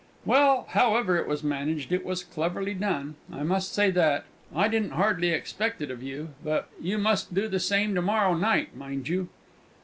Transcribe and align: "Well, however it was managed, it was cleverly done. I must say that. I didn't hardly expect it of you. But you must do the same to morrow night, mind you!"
"Well, 0.25 0.65
however 0.69 1.17
it 1.17 1.27
was 1.27 1.43
managed, 1.43 1.91
it 1.91 2.03
was 2.03 2.23
cleverly 2.23 2.73
done. 2.73 3.17
I 3.31 3.43
must 3.43 3.71
say 3.71 3.91
that. 3.91 4.25
I 4.55 4.67
didn't 4.67 4.93
hardly 4.93 5.29
expect 5.29 5.79
it 5.79 5.91
of 5.91 6.01
you. 6.01 6.29
But 6.43 6.69
you 6.81 6.97
must 6.97 7.35
do 7.35 7.47
the 7.47 7.59
same 7.59 7.93
to 7.93 8.01
morrow 8.01 8.33
night, 8.33 8.75
mind 8.75 9.07
you!" 9.09 9.29